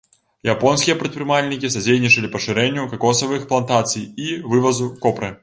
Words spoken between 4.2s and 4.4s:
і